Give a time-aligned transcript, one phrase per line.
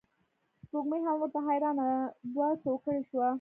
[0.65, 1.87] سپوږمۍ هم ورته حیرانه
[2.33, 3.29] دوه توکړې شوه.